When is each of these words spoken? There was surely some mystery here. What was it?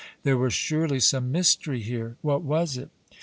There 0.23 0.35
was 0.35 0.51
surely 0.51 0.99
some 0.99 1.31
mystery 1.31 1.83
here. 1.83 2.15
What 2.23 2.41
was 2.41 2.75
it? 2.75 2.89